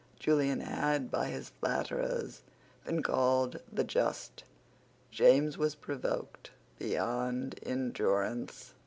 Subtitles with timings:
[0.17, 2.41] Julian had, by his flatterers,
[2.85, 4.43] been called the Just.
[5.11, 8.73] James was provoked beyond endurance.